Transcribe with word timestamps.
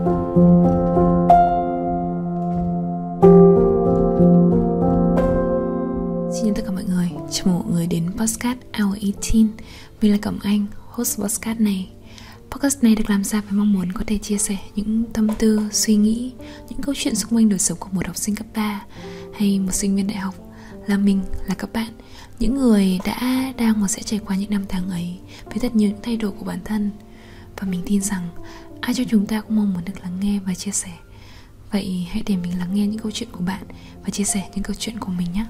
Xin 0.00 0.06
chào 6.44 6.54
tất 6.54 6.62
cả 6.66 6.72
mọi 6.72 6.84
người, 6.84 7.10
chào 7.30 7.46
mừng 7.46 7.54
mọi 7.54 7.72
người 7.72 7.86
đến 7.86 8.10
podcast 8.16 8.58
Hour 8.78 9.02
18 9.02 9.48
Mình 10.02 10.12
là 10.12 10.18
Cẩm 10.22 10.38
Anh, 10.42 10.66
host 10.88 11.20
podcast 11.20 11.60
này. 11.60 11.88
Podcast 12.50 12.82
này 12.82 12.94
được 12.94 13.10
làm 13.10 13.24
ra 13.24 13.40
với 13.40 13.52
mong 13.52 13.72
muốn 13.72 13.92
có 13.92 14.04
thể 14.06 14.18
chia 14.18 14.38
sẻ 14.38 14.56
những 14.74 15.04
tâm 15.12 15.28
tư, 15.38 15.60
suy 15.72 15.96
nghĩ 15.96 16.32
Những 16.68 16.80
câu 16.82 16.94
chuyện 16.98 17.14
xung 17.14 17.30
quanh 17.32 17.48
đời 17.48 17.58
sống 17.58 17.78
của 17.78 17.88
một 17.92 18.06
học 18.06 18.16
sinh 18.16 18.34
cấp 18.34 18.46
3 18.54 18.84
Hay 19.38 19.58
một 19.58 19.72
sinh 19.72 19.96
viên 19.96 20.06
đại 20.06 20.16
học. 20.16 20.34
Là 20.86 20.98
mình, 20.98 21.22
là 21.48 21.54
các 21.54 21.72
bạn 21.72 21.92
Những 22.38 22.54
người 22.54 23.00
đã, 23.06 23.52
đang 23.58 23.82
và 23.82 23.88
sẽ 23.88 24.02
trải 24.02 24.20
qua 24.26 24.36
những 24.36 24.50
năm 24.50 24.64
tháng 24.68 24.90
ấy 24.90 25.18
Với 25.44 25.58
thật 25.58 25.76
nhiều 25.76 25.90
những 25.90 26.00
thay 26.02 26.16
đổi 26.16 26.30
của 26.30 26.44
bản 26.44 26.58
thân. 26.64 26.90
Và 27.60 27.66
mình 27.66 27.82
tin 27.86 28.02
rằng 28.02 28.28
ai 28.80 28.94
cho 28.94 29.04
chúng 29.08 29.26
ta 29.26 29.40
cũng 29.40 29.56
mong 29.56 29.74
muốn 29.74 29.84
được 29.84 30.00
lắng 30.02 30.20
nghe 30.20 30.38
và 30.46 30.54
chia 30.54 30.70
sẻ. 30.70 30.90
Vậy 31.72 32.06
hãy 32.10 32.22
để 32.26 32.36
mình 32.36 32.58
lắng 32.58 32.74
nghe 32.74 32.86
những 32.86 33.00
câu 33.00 33.10
chuyện 33.10 33.28
của 33.32 33.44
bạn 33.44 33.62
Và 34.02 34.10
chia 34.10 34.24
sẻ 34.24 34.48
những 34.54 34.62
câu 34.62 34.74
chuyện 34.78 34.98
của 34.98 35.12
mình 35.12 35.32
nhé. 35.32 35.46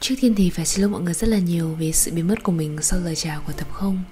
Trước 0.00 0.14
tiên 0.20 0.34
thì 0.36 0.50
phải 0.50 0.66
xin 0.66 0.82
lỗi 0.82 0.90
mọi 0.90 1.02
người 1.02 1.14
rất 1.14 1.28
là 1.28 1.38
nhiều 1.38 1.74
về 1.78 1.92
sự 1.92 2.12
biến 2.14 2.28
mất 2.28 2.42
của 2.42 2.52
mình 2.52 2.78
sau 2.82 3.00
lời 3.00 3.14
chào 3.14 3.42
của 3.46 3.52
tập 3.52 3.68
không. 3.72 4.04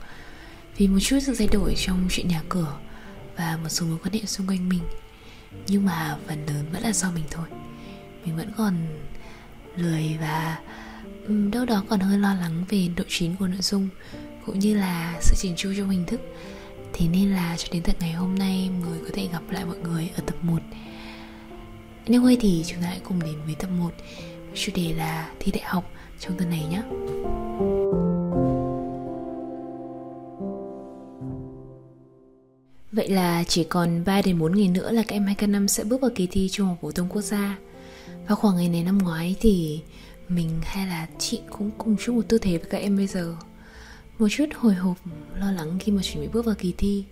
Vì 0.77 0.89
một 0.89 0.99
chút 1.01 1.19
sự 1.27 1.35
thay 1.39 1.49
đổi 1.53 1.75
trong 1.77 2.07
chuyện 2.11 2.29
nhà 2.29 2.43
cửa 2.49 2.79
và 3.37 3.59
một 3.63 3.69
số 3.69 3.87
mối 3.87 3.99
quan 4.05 4.13
hệ 4.13 4.21
xung 4.27 4.47
quanh 4.47 4.69
mình. 4.69 4.83
Nhưng 5.67 5.85
mà 5.85 6.19
phần 6.27 6.47
lớn 6.47 6.65
vẫn 6.73 6.83
là 6.83 6.93
do 6.93 7.11
mình 7.11 7.25
thôi. 7.31 7.47
Mình 8.25 8.37
vẫn 8.37 8.53
còn 8.57 8.75
lười 9.77 10.17
và 10.21 10.59
ừ, 11.27 11.49
đâu 11.53 11.65
đó 11.65 11.83
còn 11.89 12.01
hơi 12.01 12.19
lo 12.19 12.35
lắng 12.35 12.65
về 12.69 12.89
độ 12.97 13.05
chín 13.09 13.37
của 13.37 13.47
nội 13.47 13.61
dung, 13.61 13.89
Cũng 14.47 14.59
như 14.59 14.77
là 14.79 15.19
sự 15.21 15.35
chỉnh 15.39 15.55
chu 15.57 15.73
trong 15.77 15.91
hình 15.91 16.05
thức. 16.07 16.21
Thế 16.93 17.09
nên 17.09 17.31
là 17.31 17.57
cho 17.59 17.69
đến 17.73 17.83
tận 17.83 17.97
ngày 18.01 18.13
hôm 18.13 18.39
nay 18.39 18.71
người 18.81 18.99
có 18.99 19.11
thể 19.13 19.29
gặp 19.33 19.43
lại 19.51 19.65
mọi 19.65 19.79
người 19.79 20.11
ở 20.17 20.23
tập 20.27 20.37
1 20.43 20.63
Anyway 22.07 22.37
thì 22.41 22.65
chúng 22.67 22.81
ta 22.83 22.87
hãy 22.87 23.01
cùng 23.05 23.23
đến 23.23 23.35
với 23.47 23.55
tập 23.55 23.71
1 23.79 23.91
Chủ 24.55 24.73
đề 24.75 24.93
là 24.97 25.31
thi 25.39 25.53
đại 25.53 25.63
học 25.67 25.91
trong 26.21 26.39
tuần 26.39 26.51
này 26.51 26.65
nhé 26.71 26.83
Vậy 32.93 33.09
là 33.09 33.45
chỉ 33.45 33.65
còn 33.65 34.05
3 34.05 34.23
đến 34.23 34.39
4 34.39 34.57
ngày 34.57 34.69
nữa 34.69 34.93
là 34.93 35.03
các 35.03 35.17
em 35.17 35.27
2 35.27 35.49
năm 35.49 35.69
sẽ 35.69 35.85
bước 35.85 36.01
vào 36.01 36.11
kỳ 36.15 36.27
thi 36.27 36.49
Trung 36.49 36.67
học 36.67 36.79
phổ 36.83 36.91
thông 36.91 37.09
quốc 37.09 37.23
gia. 37.23 37.59
Và 38.29 38.35
khoảng 38.35 38.57
ngày 38.57 38.69
này 38.69 38.83
năm 38.83 38.99
ngoái 38.99 39.37
thì 39.41 39.81
mình 40.29 40.51
hay 40.63 40.87
là 40.87 41.09
chị 41.19 41.41
cũng 41.51 41.71
cùng 41.79 41.97
chung 42.05 42.17
một 42.17 42.23
tư 42.29 42.39
thế 42.39 42.59
với 42.59 42.71
các 42.71 42.79
em 42.79 42.97
bây 42.97 43.07
giờ. 43.07 43.37
Một 44.19 44.29
chút 44.31 44.47
hồi 44.57 44.75
hộp, 44.75 44.97
lo 45.37 45.53
lắng 45.53 45.79
khi 45.81 45.93
mà 45.93 46.03
chuẩn 46.03 46.23
bị 46.23 46.29
bước 46.33 46.45
vào 46.45 46.55
kỳ 46.55 46.75
thi. 46.79 47.05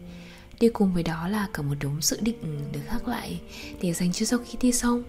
Đi 0.61 0.69
cùng 0.69 0.95
với 0.95 1.03
đó 1.03 1.29
là 1.29 1.49
cả 1.53 1.63
một 1.63 1.75
đống 1.81 2.03
dự 2.03 2.19
định 2.21 2.37
được 2.73 2.81
khác 2.87 3.09
lại 3.09 3.41
để 3.83 3.93
dành 3.93 4.13
cho 4.13 4.27
sau 4.27 4.39
khi 4.39 4.59
thi 4.61 4.73
xong 4.73 5.03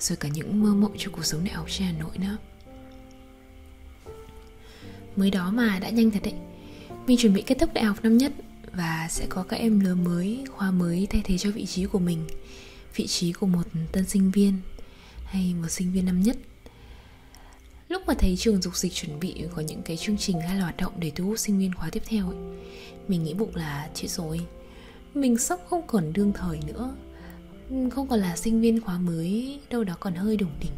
rồi 0.00 0.16
cả 0.16 0.28
những 0.28 0.62
mơ 0.62 0.74
mộng 0.74 0.94
cho 0.98 1.10
cuộc 1.12 1.24
sống 1.24 1.44
đại 1.44 1.54
học 1.54 1.66
trên 1.68 1.86
Hà 1.86 1.92
Nội 1.92 2.18
nữa. 2.18 2.36
Mới 5.16 5.30
đó 5.30 5.50
mà 5.50 5.78
đã 5.78 5.90
nhanh 5.90 6.10
thật 6.10 6.22
đấy. 6.22 6.34
Mình 7.06 7.18
chuẩn 7.18 7.34
bị 7.34 7.42
kết 7.42 7.58
thúc 7.60 7.74
đại 7.74 7.84
học 7.84 7.96
năm 8.02 8.18
nhất 8.18 8.32
và 8.72 9.08
sẽ 9.10 9.26
có 9.28 9.42
các 9.42 9.56
em 9.56 9.80
lớn 9.80 10.04
mới, 10.04 10.44
khoa 10.50 10.70
mới 10.70 11.06
thay 11.10 11.22
thế 11.24 11.38
cho 11.38 11.50
vị 11.50 11.66
trí 11.66 11.84
của 11.84 11.98
mình. 11.98 12.26
Vị 12.96 13.06
trí 13.06 13.32
của 13.32 13.46
một 13.46 13.62
tân 13.92 14.06
sinh 14.06 14.30
viên 14.30 14.58
hay 15.32 15.54
một 15.54 15.68
sinh 15.68 15.92
viên 15.92 16.04
năm 16.04 16.22
nhất. 16.22 16.36
Lúc 17.88 18.02
mà 18.06 18.14
thấy 18.18 18.36
trường 18.36 18.62
dục 18.62 18.76
dịch 18.76 18.92
chuẩn 18.92 19.20
bị 19.20 19.44
có 19.54 19.62
những 19.62 19.82
cái 19.82 19.96
chương 19.96 20.16
trình 20.16 20.40
hay 20.40 20.56
là 20.56 20.62
hoạt 20.62 20.76
động 20.76 20.92
để 20.98 21.10
thu 21.10 21.24
hút 21.24 21.38
sinh 21.38 21.58
viên 21.58 21.74
khóa 21.74 21.90
tiếp 21.90 22.02
theo 22.06 22.30
ấy, 22.30 22.38
mình 23.08 23.24
nghĩ 23.24 23.34
bụng 23.34 23.56
là 23.56 23.88
chết 23.94 24.08
rồi. 24.10 24.40
Mình 25.14 25.38
sắp 25.38 25.58
không 25.68 25.86
còn 25.86 26.12
đương 26.12 26.32
thời 26.32 26.60
nữa 26.66 26.94
không 27.90 28.08
còn 28.08 28.20
là 28.20 28.36
sinh 28.36 28.60
viên 28.60 28.80
khóa 28.80 28.98
mới 28.98 29.60
đâu 29.70 29.84
đó 29.84 29.96
còn 30.00 30.14
hơi 30.14 30.36
đủng 30.36 30.52
đỉnh 30.60 30.72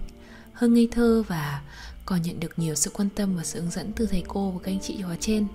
hơi 0.52 0.70
ngây 0.70 0.88
thơ 0.92 1.24
và 1.28 1.62
còn 2.06 2.22
nhận 2.22 2.40
được 2.40 2.58
nhiều 2.58 2.74
sự 2.74 2.90
quan 2.94 3.08
tâm 3.14 3.36
và 3.36 3.44
sự 3.44 3.60
hướng 3.60 3.70
dẫn 3.70 3.92
từ 3.92 4.06
thầy 4.06 4.24
cô 4.28 4.50
và 4.50 4.60
các 4.62 4.72
anh 4.72 4.80
chị 4.80 5.02
khóa 5.02 5.16
trên 5.20 5.46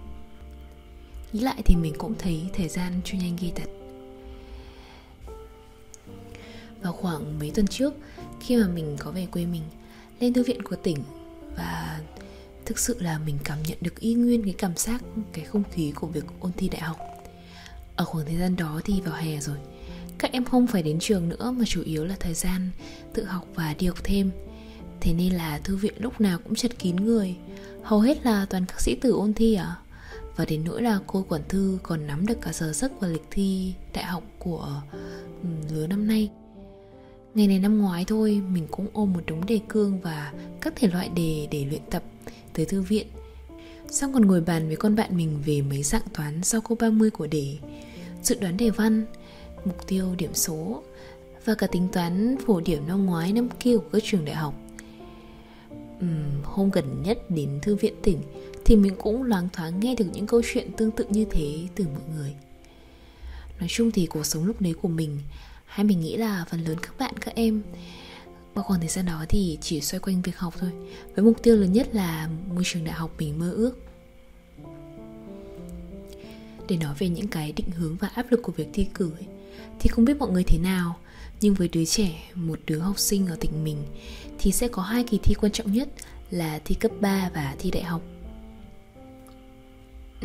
nghĩ 1.34 1.40
lại 1.40 1.62
thì 1.66 1.76
mình 1.76 1.94
cũng 1.98 2.14
thấy 2.20 2.50
thời 2.54 2.68
gian 2.68 3.02
trôi 3.04 3.22
nhanh 3.22 3.38
ghê 3.42 3.52
thật 3.56 3.70
vào 6.82 6.94
khoảng 6.94 7.40
mấy 7.40 7.52
tuần 7.56 7.68
trước 7.68 7.94
khi 8.40 8.58
mà 8.58 8.68
mình 8.68 8.96
có 9.00 9.12
về 9.12 9.26
quê 9.32 9.46
mình, 9.46 9.64
lên 10.20 10.34
thư 10.34 10.44
viện 10.44 10.62
của 10.62 10.76
tỉnh 10.76 10.98
và 11.58 12.00
thực 12.66 12.80
sự 12.80 12.98
là 13.00 13.20
mình 13.26 13.38
cảm 13.44 13.58
nhận 13.64 13.78
được 13.82 14.00
y 14.00 14.14
nguyên 14.14 14.44
cái 14.44 14.54
cảm 14.58 14.76
giác, 14.76 15.02
cái 15.34 15.46
không 15.46 15.64
khí 15.72 15.92
của 15.96 16.08
việc 16.08 16.26
ôn 16.40 16.52
thi 16.58 16.70
đại 16.70 16.82
học. 16.82 16.98
Ở 17.96 18.06
khoảng 18.06 18.26
thời 18.26 18.38
gian 18.38 18.56
đó 18.56 18.82
thì 18.86 19.02
vào 19.02 19.16
hè 19.16 19.40
rồi, 19.40 19.58
các 20.18 20.32
em 20.32 20.46
không 20.46 20.68
phải 20.68 20.84
đến 20.84 21.00
trường 21.00 21.30
nữa 21.30 21.54
mà 21.58 21.66
chủ 21.68 21.82
yếu 21.82 22.06
là 22.06 22.16
thời 22.20 22.34
gian 22.34 22.70
tự 23.14 23.24
học 23.24 23.48
và 23.56 23.76
đi 23.80 23.88
học 23.88 23.98
thêm. 24.04 24.32
Thế 25.02 25.14
nên 25.14 25.34
là 25.34 25.60
thư 25.64 25.76
viện 25.76 25.94
lúc 26.00 26.22
nào 26.22 26.40
cũng 26.44 26.56
chật 26.56 26.80
kín 26.80 26.96
người, 26.96 27.36
hầu 27.84 28.00
hết 28.00 28.26
là 28.26 28.46
toàn 28.50 28.66
các 28.66 28.82
sĩ 28.82 28.96
tử 28.96 29.12
ôn 29.12 29.34
thi 29.34 29.54
à 29.54 29.78
và 30.36 30.46
đến 30.46 30.64
nỗi 30.66 30.82
là 30.82 31.00
cô 31.08 31.26
quản 31.30 31.42
thư 31.50 31.80
còn 31.84 32.08
nắm 32.08 32.26
được 32.26 32.42
cả 32.42 32.54
giờ 32.54 32.72
giấc 32.74 32.92
và 33.00 33.08
lịch 33.08 33.26
thi 33.32 33.74
đại 33.94 34.06
học 34.06 34.24
của 34.40 34.82
ừ, 35.44 35.50
lứa 35.74 35.88
năm 35.88 36.08
nay 36.08 36.30
ngày 37.40 37.48
này 37.48 37.60
năm 37.60 37.82
ngoái 37.82 38.06
thôi 38.06 38.42
mình 38.52 38.68
cũng 38.72 38.88
ôm 38.94 39.14
một 39.14 39.22
đống 39.28 39.46
đề 39.46 39.60
cương 39.68 40.00
và 40.00 40.34
các 40.62 40.74
thể 40.76 40.88
loại 40.88 41.10
đề 41.10 41.48
để 41.52 41.66
luyện 41.66 41.82
tập 41.90 42.04
tới 42.54 42.66
thư 42.66 42.82
viện. 42.82 43.08
Xong 43.90 44.14
còn 44.14 44.26
ngồi 44.26 44.42
bàn 44.42 44.68
với 44.68 44.76
con 44.76 44.96
bạn 44.96 45.18
mình 45.18 45.40
về 45.46 45.62
mấy 45.62 45.84
dạng 45.84 46.02
toán 46.14 46.44
sau 46.44 46.62
câu 46.62 46.78
30 46.82 47.10
của 47.10 47.28
đề 47.28 47.58
dự 48.24 48.40
đoán 48.40 48.58
đề 48.58 48.70
văn 48.70 49.06
mục 49.66 49.88
tiêu 49.88 50.16
điểm 50.18 50.34
số 50.34 50.84
và 51.46 51.56
cả 51.56 51.68
tính 51.68 51.88
toán 51.92 52.36
phổ 52.46 52.62
điểm 52.62 52.88
năm 52.88 53.06
ngoái 53.06 53.34
năm 53.34 53.50
kia 53.60 53.78
của 53.78 53.90
các 53.92 54.04
trường 54.06 54.26
đại 54.26 54.36
học. 54.36 54.54
Uhm, 56.06 56.44
hôm 56.44 56.70
gần 56.70 57.04
nhất 57.04 57.20
đến 57.30 57.60
thư 57.62 57.76
viện 57.76 57.94
tỉnh 58.04 58.22
thì 58.66 58.76
mình 58.76 58.96
cũng 58.98 59.24
loáng 59.24 59.50
thoáng 59.54 59.80
nghe 59.80 59.96
được 59.96 60.06
những 60.14 60.28
câu 60.28 60.42
chuyện 60.54 60.72
tương 60.78 60.92
tự 60.92 61.06
như 61.10 61.26
thế 61.32 61.68
từ 61.76 61.86
mọi 61.94 62.18
người. 62.18 62.34
Nói 63.60 63.68
chung 63.70 63.92
thì 63.92 64.06
cuộc 64.06 64.26
sống 64.26 64.46
lúc 64.46 64.62
đấy 64.62 64.74
của 64.82 64.88
mình 64.88 65.18
hay 65.70 65.86
mình 65.86 66.00
nghĩ 66.00 66.18
là 66.18 66.46
phần 66.50 66.64
lớn 66.64 66.78
các 66.82 66.98
bạn 66.98 67.14
các 67.22 67.36
em 67.36 67.64
bao 68.56 68.64
khoảng 68.64 68.80
thời 68.80 68.90
gian 68.90 69.06
đó 69.06 69.26
thì 69.30 69.58
chỉ 69.62 69.82
xoay 69.82 70.00
quanh 70.00 70.22
việc 70.22 70.38
học 70.38 70.54
thôi. 70.60 70.72
Với 71.16 71.26
mục 71.26 71.44
tiêu 71.44 71.56
lớn 71.56 71.74
nhất 71.74 71.96
là 71.96 72.30
môi 72.54 72.64
trường 72.66 72.84
đại 72.84 72.94
học 72.94 73.12
mình 73.18 73.40
mơ 73.40 73.52
ước. 73.52 73.78
Để 76.68 76.78
nói 76.78 76.96
về 77.00 77.10
những 77.10 77.28
cái 77.28 77.52
định 77.52 77.72
hướng 77.72 77.96
và 77.96 78.08
áp 78.08 78.32
lực 78.32 78.40
của 78.44 78.52
việc 78.52 78.68
thi 78.74 78.88
cử 78.94 79.12
ấy, 79.14 79.26
thì 79.80 79.90
không 79.90 80.06
biết 80.06 80.18
mọi 80.18 80.32
người 80.32 80.44
thế 80.44 80.58
nào 80.58 80.98
nhưng 81.42 81.54
với 81.54 81.68
đứa 81.68 81.86
trẻ 81.86 82.32
một 82.36 82.60
đứa 82.68 82.80
học 82.80 83.00
sinh 83.00 83.28
ở 83.28 83.36
tỉnh 83.40 83.64
mình 83.64 83.78
thì 84.40 84.52
sẽ 84.52 84.68
có 84.68 84.82
hai 84.82 85.04
kỳ 85.04 85.20
thi 85.24 85.36
quan 85.40 85.52
trọng 85.52 85.72
nhất 85.72 85.90
là 86.32 86.60
thi 86.66 86.76
cấp 86.76 86.92
3 87.00 87.30
và 87.34 87.56
thi 87.60 87.72
đại 87.72 87.84
học. 87.84 88.02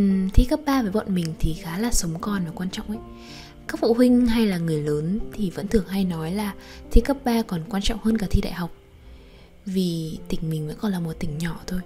Uhm, 0.01 0.31
thi 0.31 0.45
cấp 0.45 0.61
3 0.67 0.83
với 0.83 0.91
bọn 0.91 1.15
mình 1.15 1.35
thì 1.39 1.55
khá 1.55 1.79
là 1.79 1.91
sống 1.93 2.15
còn 2.21 2.45
và 2.45 2.51
quan 2.55 2.71
trọng 2.71 2.87
ấy 2.89 2.99
các 3.69 3.81
phụ 3.81 3.95
huynh 3.95 4.27
hay 4.27 4.47
là 4.47 4.59
người 4.59 4.83
lớn 4.83 5.19
thì 5.33 5.51
vẫn 5.51 5.69
thường 5.69 5.87
hay 5.89 6.05
nói 6.05 6.33
là 6.33 6.55
thi 6.91 7.01
cấp 7.01 7.17
3 7.25 7.43
còn 7.43 7.61
quan 7.69 7.83
trọng 7.83 7.99
hơn 8.03 8.19
cả 8.19 8.27
thi 8.31 8.41
đại 8.41 8.53
học 8.53 8.71
vì 9.67 10.19
tỉnh 10.29 10.51
mình 10.51 10.69
vẫn 10.69 10.77
còn 10.81 10.93
là 10.93 11.01
một 11.01 11.13
tỉnh 11.19 11.39
nhỏ 11.39 11.61
thôi, 11.67 11.81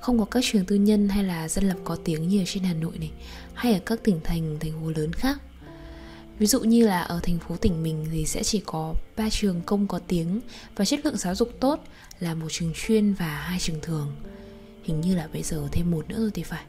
không 0.00 0.18
có 0.18 0.24
các 0.24 0.44
trường 0.46 0.64
tư 0.64 0.76
nhân 0.76 1.08
hay 1.08 1.24
là 1.24 1.48
dân 1.48 1.64
lập 1.68 1.76
có 1.84 1.96
tiếng 2.04 2.28
như 2.28 2.40
ở 2.40 2.44
trên 2.46 2.64
hà 2.64 2.74
nội 2.74 2.98
này, 2.98 3.10
hay 3.54 3.72
ở 3.72 3.80
các 3.86 4.00
tỉnh 4.04 4.20
thành 4.24 4.56
thành 4.60 4.72
phố 4.72 4.90
lớn 4.90 5.12
khác 5.12 5.38
Ví 6.40 6.46
dụ 6.46 6.60
như 6.60 6.86
là 6.86 7.00
ở 7.00 7.20
thành 7.22 7.38
phố 7.38 7.56
tỉnh 7.56 7.82
mình 7.82 8.06
thì 8.12 8.26
sẽ 8.26 8.42
chỉ 8.42 8.62
có 8.66 8.94
ba 9.16 9.30
trường 9.30 9.60
công 9.66 9.86
có 9.86 9.98
tiếng 9.98 10.40
và 10.76 10.84
chất 10.84 11.00
lượng 11.04 11.16
giáo 11.16 11.34
dục 11.34 11.48
tốt 11.60 11.84
là 12.20 12.34
một 12.34 12.46
trường 12.50 12.72
chuyên 12.74 13.12
và 13.12 13.26
hai 13.26 13.58
trường 13.58 13.80
thường. 13.82 14.12
Hình 14.82 15.00
như 15.00 15.16
là 15.16 15.28
bây 15.32 15.42
giờ 15.42 15.68
thêm 15.72 15.90
một 15.90 16.08
nữa 16.08 16.18
rồi 16.18 16.30
thì 16.34 16.42
phải. 16.42 16.64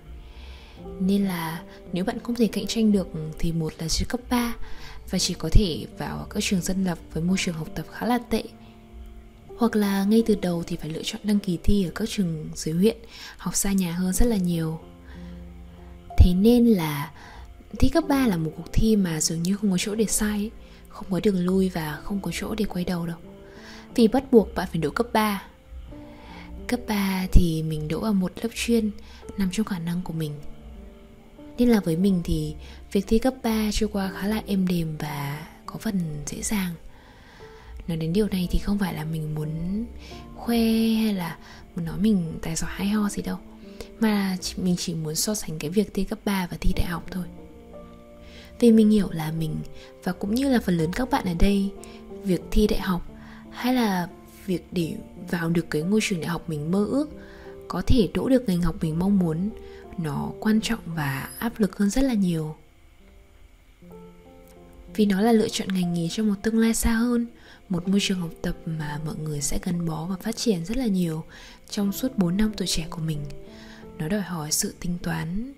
Nên 1.00 1.26
là 1.26 1.62
nếu 1.94 2.06
bạn 2.06 2.20
không 2.24 2.36
thể 2.36 2.48
cạnh 2.48 2.68
tranh 2.68 2.92
được 2.92 3.08
thì 3.40 3.52
một 3.52 3.74
là 3.80 3.88
chỉ 3.88 4.06
cấp 4.10 4.20
3 4.30 4.56
và 5.10 5.20
chỉ 5.20 5.34
có 5.34 5.50
thể 5.52 5.86
vào 5.98 6.28
các 6.30 6.44
trường 6.44 6.62
dân 6.62 6.84
lập 6.84 6.98
với 7.14 7.24
môi 7.24 7.38
trường 7.40 7.56
học 7.56 7.68
tập 7.76 7.86
khá 7.92 8.06
là 8.06 8.18
tệ. 8.18 8.44
Hoặc 9.58 9.76
là 9.76 10.04
ngay 10.04 10.24
từ 10.26 10.36
đầu 10.42 10.64
thì 10.68 10.76
phải 10.76 10.90
lựa 10.90 11.04
chọn 11.04 11.22
đăng 11.24 11.40
ký 11.40 11.58
thi 11.64 11.86
ở 11.86 11.92
các 11.96 12.10
trường 12.10 12.50
dưới 12.56 12.76
huyện, 12.76 12.98
học 13.38 13.56
xa 13.56 13.72
nhà 13.72 13.92
hơn 13.92 14.14
rất 14.14 14.26
là 14.26 14.38
nhiều. 14.38 14.80
Thế 16.18 16.34
nên 16.34 16.66
là 16.66 17.12
Thi 17.80 17.90
cấp 17.90 18.04
3 18.08 18.28
là 18.28 18.38
một 18.38 18.52
cuộc 18.58 18.74
thi 18.74 18.96
mà 18.96 19.22
dường 19.22 19.44
như 19.44 19.56
không 19.56 19.72
có 19.72 19.78
chỗ 19.80 19.96
để 19.96 20.06
sai 20.06 20.30
ấy. 20.30 20.52
Không 20.90 21.06
có 21.10 21.20
đường 21.24 21.46
lui 21.46 21.70
và 21.70 22.00
không 22.04 22.20
có 22.20 22.32
chỗ 22.34 22.56
để 22.56 22.66
quay 22.66 22.86
đầu 22.86 23.08
đâu 23.08 23.18
Vì 23.96 24.08
bắt 24.08 24.24
buộc 24.32 24.56
bạn 24.56 24.68
phải 24.72 24.82
đỗ 24.82 24.90
cấp 24.90 25.08
3 25.14 25.44
Cấp 26.68 26.80
3 26.88 27.26
thì 27.32 27.64
mình 27.64 27.88
đỗ 27.88 28.02
ở 28.02 28.14
một 28.14 28.32
lớp 28.42 28.50
chuyên 28.56 28.92
Nằm 29.38 29.50
trong 29.52 29.66
khả 29.66 29.80
năng 29.80 30.02
của 30.02 30.14
mình 30.14 30.32
nên 31.62 31.70
là 31.70 31.80
với 31.80 31.98
mình 31.98 32.22
thì 32.24 32.56
Việc 32.92 33.04
thi 33.08 33.20
cấp 33.20 33.34
3 33.44 33.70
trôi 33.72 33.90
qua 33.94 34.12
khá 34.16 34.28
là 34.28 34.42
êm 34.48 34.68
đềm 34.68 34.96
Và 35.00 35.48
có 35.66 35.78
phần 35.78 36.00
dễ 36.28 36.42
dàng. 36.42 36.72
Nói 37.88 37.98
đến 37.98 38.14
điều 38.14 38.28
này 38.28 38.48
thì 38.52 38.60
không 38.60 38.78
phải 38.78 38.94
là 38.94 39.06
mình 39.06 39.36
muốn 39.36 39.50
khoe 40.36 40.58
hay 41.04 41.14
là 41.14 41.38
muốn 41.76 41.86
nói 41.86 41.98
mình 42.00 42.34
tài 42.42 42.56
giỏi 42.56 42.70
hay 42.74 42.88
ho 42.88 43.10
gì 43.10 43.22
đâu, 43.22 43.38
mà 44.00 44.38
mình 44.58 44.76
chỉ 44.78 44.94
muốn 44.94 45.16
so 45.16 45.36
sánh 45.36 45.60
cái 45.60 45.70
việc 45.70 45.94
thi 45.94 46.04
cấp 46.04 46.20
3 46.26 46.48
và 46.52 46.58
thi 46.62 46.72
đại 46.76 46.86
học 46.86 47.04
thôi. 47.12 47.24
Vì 48.60 48.72
mình 48.72 48.90
hiểu 48.90 49.10
là 49.12 49.32
mình, 49.32 49.56
và 50.04 50.12
cũng 50.12 50.36
như 50.36 50.50
là 50.50 50.60
phần 50.60 50.78
lớn 50.78 50.92
các 50.96 51.10
bạn 51.10 51.26
ở 51.26 51.34
đây, 51.40 51.70
việc 52.24 52.42
thi 52.52 52.68
đại 52.68 52.80
học 52.80 53.02
hay 53.52 53.74
là 53.74 54.08
việc 54.46 54.68
để 54.72 54.94
vào 55.30 55.50
được 55.50 55.70
cái 55.70 55.82
ngôi 55.82 56.00
trường 56.04 56.20
đại 56.22 56.30
học 56.30 56.50
mình 56.50 56.72
mơ 56.72 56.86
ước, 56.86 57.10
có 57.68 57.82
thể 57.88 58.10
đỗ 58.14 58.30
được 58.30 58.44
ngành 58.48 58.62
học 58.62 58.76
mình 58.82 59.00
mong 59.00 59.20
muốn 59.20 59.50
nó 59.98 60.32
quan 60.40 60.62
trọng 60.62 60.80
và 60.86 61.30
áp 61.40 61.60
lực 61.60 61.78
hơn 61.78 61.90
rất 61.90 62.04
là 62.04 62.14
nhiều 62.14 62.56
vì 64.96 65.06
nó 65.06 65.22
là 65.22 65.32
lựa 65.32 65.50
chọn 65.50 65.68
ngành 65.68 65.94
nghề 65.94 66.08
cho 66.12 66.24
một 66.24 66.36
tương 66.42 66.60
lai 66.60 66.74
xa 66.74 66.94
hơn 66.94 67.28
một 67.70 67.88
môi 67.88 68.00
trường 68.02 68.20
học 68.20 68.32
tập 68.42 68.56
mà 68.66 69.00
mọi 69.06 69.16
người 69.16 69.42
sẽ 69.42 69.60
gắn 69.64 69.86
bó 69.86 70.06
và 70.06 70.16
phát 70.16 70.36
triển 70.36 70.66
rất 70.66 70.78
là 70.78 70.86
nhiều 70.86 71.24
trong 71.70 71.92
suốt 71.92 72.18
4 72.18 72.38
năm 72.38 72.52
tuổi 72.58 72.68
trẻ 72.68 72.88
của 72.90 73.02
mình. 73.02 73.20
Nó 73.98 74.08
đòi 74.08 74.22
hỏi 74.22 74.52
sự 74.52 74.74
tính 74.80 74.98
toán 75.04 75.54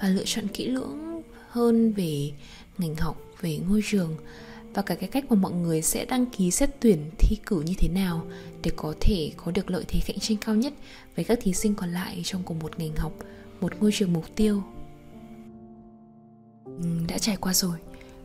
và 0.00 0.08
lựa 0.08 0.24
chọn 0.26 0.48
kỹ 0.48 0.66
lưỡng 0.68 1.22
hơn 1.48 1.92
về 1.92 2.30
ngành 2.78 2.94
học, 2.94 3.22
về 3.40 3.58
ngôi 3.68 3.80
trường 3.84 4.16
và 4.74 4.82
cả 4.82 4.94
cái 4.94 5.08
cách 5.08 5.24
mà 5.30 5.36
mọi 5.36 5.52
người 5.52 5.82
sẽ 5.82 6.04
đăng 6.04 6.26
ký 6.26 6.50
xét 6.50 6.70
tuyển 6.80 7.10
thi 7.18 7.36
cử 7.46 7.62
như 7.66 7.74
thế 7.78 7.88
nào 7.88 8.26
để 8.62 8.70
có 8.76 8.94
thể 9.00 9.32
có 9.36 9.52
được 9.52 9.70
lợi 9.70 9.84
thế 9.88 10.00
cạnh 10.06 10.18
tranh 10.18 10.36
cao 10.36 10.54
nhất 10.54 10.72
với 11.16 11.24
các 11.24 11.38
thí 11.42 11.52
sinh 11.52 11.74
còn 11.74 11.92
lại 11.92 12.22
trong 12.24 12.42
cùng 12.42 12.58
một 12.58 12.78
ngành 12.78 12.96
học, 12.96 13.12
một 13.60 13.72
ngôi 13.80 13.92
trường 13.92 14.12
mục 14.12 14.24
tiêu. 14.36 14.62
Ừ, 16.64 16.88
đã 17.08 17.18
trải 17.18 17.36
qua 17.36 17.54
rồi. 17.54 17.78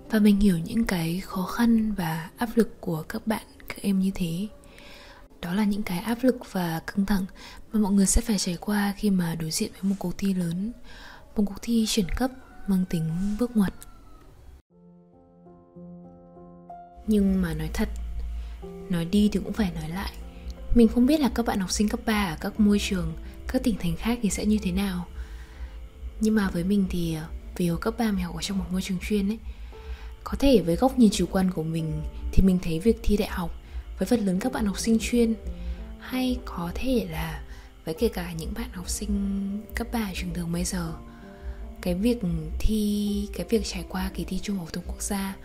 Và 0.09 0.19
mình 0.19 0.39
hiểu 0.39 0.57
những 0.57 0.85
cái 0.85 1.19
khó 1.19 1.45
khăn 1.45 1.93
và 1.93 2.29
áp 2.37 2.49
lực 2.55 2.81
của 2.81 3.03
các 3.09 3.27
bạn, 3.27 3.43
các 3.67 3.77
em 3.81 3.99
như 3.99 4.11
thế. 4.15 4.47
Đó 5.41 5.53
là 5.53 5.63
những 5.63 5.83
cái 5.83 5.99
áp 5.99 6.17
lực 6.21 6.37
và 6.51 6.81
căng 6.87 7.05
thẳng 7.05 7.25
mà 7.71 7.79
mọi 7.79 7.91
người 7.91 8.05
sẽ 8.05 8.21
phải 8.21 8.37
trải 8.37 8.57
qua 8.59 8.93
khi 8.97 9.09
mà 9.09 9.35
đối 9.35 9.51
diện 9.51 9.71
với 9.71 9.89
một 9.89 9.95
cuộc 9.99 10.17
thi 10.17 10.33
lớn. 10.33 10.71
Một 11.35 11.43
cuộc 11.45 11.61
thi 11.61 11.85
chuyển 11.87 12.05
cấp 12.15 12.31
mang 12.67 12.85
tính 12.89 13.35
bước 13.39 13.57
ngoặt. 13.57 13.73
Nhưng 17.07 17.41
mà 17.41 17.53
nói 17.53 17.69
thật, 17.73 17.89
nói 18.89 19.05
đi 19.05 19.29
thì 19.31 19.39
cũng 19.43 19.53
phải 19.53 19.71
nói 19.75 19.89
lại. 19.89 20.13
Mình 20.75 20.87
không 20.87 21.05
biết 21.05 21.19
là 21.19 21.31
các 21.35 21.45
bạn 21.45 21.59
học 21.59 21.71
sinh 21.71 21.89
cấp 21.89 21.99
3 22.05 22.25
ở 22.25 22.37
các 22.41 22.59
môi 22.59 22.79
trường, 22.79 23.13
các 23.47 23.63
tỉnh 23.63 23.75
thành 23.79 23.95
khác 23.95 24.19
thì 24.21 24.29
sẽ 24.29 24.45
như 24.45 24.57
thế 24.61 24.71
nào 24.71 25.05
nhưng 26.19 26.35
mà 26.35 26.49
với 26.49 26.63
mình 26.63 26.85
thì 26.89 27.15
ờ, 27.15 27.25
vì 27.57 27.67
hồi 27.67 27.77
cấp 27.81 27.93
3 27.97 28.11
mình 28.11 28.25
học 28.25 28.35
ở 28.35 28.41
trong 28.41 28.57
một 28.57 28.65
môi 28.71 28.81
trường 28.81 28.97
chuyên 29.01 29.29
ấy, 29.29 29.39
có 30.23 30.37
thể 30.39 30.61
với 30.61 30.75
góc 30.75 30.99
nhìn 30.99 31.09
chủ 31.11 31.25
quan 31.31 31.51
của 31.51 31.63
mình 31.63 32.01
thì 32.31 32.43
mình 32.43 32.59
thấy 32.63 32.79
việc 32.79 32.99
thi 33.03 33.17
đại 33.17 33.29
học 33.29 33.51
với 33.99 34.07
phần 34.07 34.25
lớn 34.25 34.39
các 34.39 34.51
bạn 34.51 34.65
học 34.65 34.79
sinh 34.79 34.97
chuyên 35.01 35.33
hay 35.99 36.37
có 36.45 36.71
thể 36.75 37.07
là 37.11 37.43
với 37.85 37.95
kể 37.99 38.07
cả 38.07 38.33
những 38.37 38.53
bạn 38.53 38.69
học 38.73 38.89
sinh 38.89 39.61
cấp 39.75 39.87
3 39.93 40.11
trường 40.15 40.33
thường 40.33 40.51
bây 40.51 40.63
giờ, 40.63 40.93
cái 41.81 41.95
việc 41.95 42.17
thi, 42.59 43.27
cái 43.33 43.45
việc 43.49 43.61
trải 43.65 43.85
qua 43.89 44.11
kỳ 44.13 44.23
thi 44.23 44.39
trung 44.39 44.57
học 44.57 44.65
phổ 44.67 44.71
thông 44.71 44.83
quốc 44.87 45.01
gia 45.01 45.35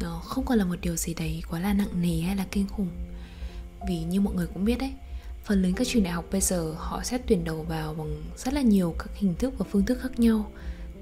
nó 0.00 0.20
không 0.24 0.44
còn 0.44 0.58
là 0.58 0.64
một 0.64 0.76
điều 0.80 0.96
gì 0.96 1.14
đấy 1.14 1.42
quá 1.50 1.60
là 1.60 1.72
nặng 1.72 2.02
nề 2.02 2.20
hay 2.20 2.36
là 2.36 2.46
kinh 2.50 2.68
khủng. 2.68 2.88
Vì 3.88 3.98
như 3.98 4.20
mọi 4.20 4.34
người 4.34 4.46
cũng 4.46 4.64
biết 4.64 4.78
đấy 4.78 4.92
phần 5.46 5.62
lớn 5.62 5.72
các 5.76 5.86
trường 5.86 6.02
đại 6.02 6.12
học 6.12 6.24
bây 6.32 6.40
giờ 6.40 6.74
họ 6.76 7.02
xét 7.04 7.20
tuyển 7.26 7.44
đầu 7.44 7.62
vào 7.62 7.94
bằng 7.94 8.22
rất 8.36 8.54
là 8.54 8.60
nhiều 8.60 8.94
các 8.98 9.08
hình 9.14 9.34
thức 9.34 9.54
và 9.58 9.66
phương 9.70 9.84
thức 9.84 9.98
khác 10.02 10.20
nhau 10.20 10.50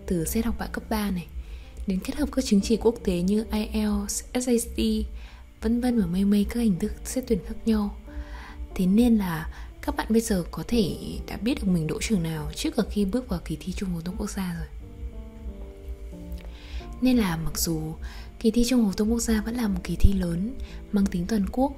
từ 0.06 0.24
xét 0.24 0.44
học 0.44 0.54
bạ 0.58 0.66
cấp 0.66 0.84
3 0.88 1.10
này 1.10 1.26
đến 1.86 1.98
kết 2.04 2.16
hợp 2.16 2.28
các 2.32 2.44
chứng 2.44 2.60
chỉ 2.60 2.76
quốc 2.76 2.94
tế 3.04 3.20
như 3.20 3.44
IELTS, 3.52 4.24
SAT, 4.34 4.84
vân 5.60 5.80
vân 5.80 6.00
và 6.00 6.06
mây 6.06 6.24
mây 6.24 6.46
các 6.50 6.60
hình 6.60 6.78
thức 6.78 6.92
xét 7.04 7.24
tuyển 7.28 7.38
khác 7.46 7.54
nhau. 7.64 7.96
Thế 8.74 8.86
nên 8.86 9.16
là 9.16 9.48
các 9.82 9.96
bạn 9.96 10.06
bây 10.10 10.20
giờ 10.20 10.44
có 10.50 10.64
thể 10.68 10.96
đã 11.26 11.36
biết 11.36 11.54
được 11.54 11.68
mình 11.68 11.86
đỗ 11.86 11.98
trường 12.00 12.22
nào 12.22 12.50
trước 12.54 12.76
cả 12.76 12.82
khi 12.90 13.04
bước 13.04 13.28
vào 13.28 13.40
kỳ 13.44 13.56
thi 13.60 13.72
trung 13.72 13.88
học 13.88 13.98
phổ 13.98 14.06
thông 14.06 14.16
quốc 14.16 14.30
gia 14.30 14.54
rồi. 14.58 14.68
Nên 17.00 17.16
là 17.16 17.36
mặc 17.36 17.58
dù 17.58 17.94
kỳ 18.38 18.50
thi 18.50 18.64
trung 18.68 18.80
học 18.80 18.92
phổ 18.92 18.96
thông 18.96 19.12
quốc 19.12 19.20
gia 19.20 19.40
vẫn 19.40 19.54
là 19.54 19.68
một 19.68 19.80
kỳ 19.84 19.96
thi 19.96 20.12
lớn 20.12 20.54
mang 20.92 21.06
tính 21.06 21.26
toàn 21.28 21.46
quốc 21.52 21.72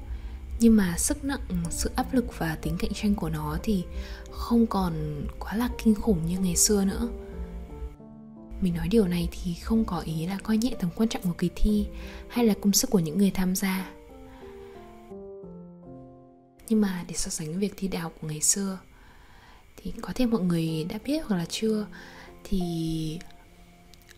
nhưng 0.60 0.76
mà 0.76 0.94
sức 0.98 1.24
nặng, 1.24 1.40
sự 1.70 1.90
áp 1.96 2.14
lực 2.14 2.38
và 2.38 2.56
tính 2.62 2.76
cạnh 2.78 2.92
tranh 2.94 3.14
của 3.14 3.28
nó 3.28 3.58
thì 3.62 3.84
không 4.30 4.66
còn 4.66 5.24
quá 5.38 5.56
là 5.56 5.68
kinh 5.84 5.94
khủng 5.94 6.26
như 6.26 6.38
ngày 6.38 6.56
xưa 6.56 6.84
nữa. 6.84 7.08
Mình 8.60 8.74
nói 8.74 8.88
điều 8.88 9.08
này 9.08 9.28
thì 9.32 9.54
không 9.54 9.84
có 9.84 10.00
ý 10.00 10.26
là 10.26 10.38
coi 10.42 10.56
nhẹ 10.56 10.74
tầm 10.80 10.90
quan 10.96 11.08
trọng 11.08 11.22
của 11.22 11.34
kỳ 11.38 11.50
thi 11.56 11.86
hay 12.28 12.46
là 12.46 12.54
công 12.60 12.72
sức 12.72 12.90
của 12.90 12.98
những 12.98 13.18
người 13.18 13.30
tham 13.30 13.54
gia. 13.54 13.92
Nhưng 16.68 16.80
mà 16.80 17.04
để 17.08 17.14
so 17.14 17.28
sánh 17.28 17.46
với 17.46 17.56
việc 17.56 17.74
thi 17.76 17.88
đại 17.88 18.02
học 18.02 18.12
của 18.20 18.28
ngày 18.28 18.40
xưa 18.40 18.78
thì 19.76 19.92
có 20.00 20.12
thể 20.14 20.26
mọi 20.26 20.40
người 20.40 20.86
đã 20.88 20.98
biết 21.04 21.24
hoặc 21.26 21.36
là 21.36 21.46
chưa 21.48 21.86
thì 22.44 23.18